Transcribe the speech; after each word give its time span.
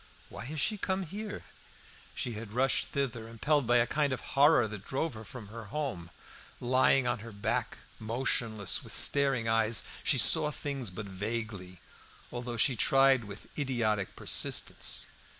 "Why 0.29 0.45
has 0.45 0.59
she 0.59 0.79
come 0.79 1.03
here?" 1.03 1.43
She 2.15 2.33
had 2.33 2.53
rushed 2.53 2.87
thither; 2.87 3.27
impelled 3.27 3.67
by 3.67 3.77
a 3.77 3.85
kind 3.85 4.11
of 4.11 4.19
horror 4.33 4.67
that 4.67 4.83
drove 4.83 5.13
her 5.13 5.23
from 5.23 5.49
her 5.49 5.65
home. 5.65 6.09
Lying 6.59 7.05
on 7.05 7.19
her 7.19 7.31
back, 7.31 7.77
motionless, 7.99 8.77
and 8.79 8.85
with 8.85 8.93
staring 8.95 9.47
eyes, 9.47 9.83
she 10.03 10.17
saw 10.17 10.49
things 10.49 10.89
but 10.89 11.05
vaguely, 11.05 11.81
although 12.31 12.57
she 12.57 12.75
tried 12.75 13.21
to 13.21 13.27
with 13.27 13.49
idiotic 13.59 14.15
persistence. 14.15 15.05